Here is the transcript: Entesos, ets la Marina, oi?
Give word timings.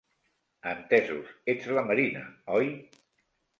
Entesos, 0.71 1.29
ets 1.55 1.69
la 1.77 1.85
Marina, 1.91 2.25
oi? 2.63 2.75